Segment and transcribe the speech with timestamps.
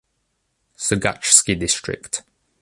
[0.75, 2.23] Sergachsky District.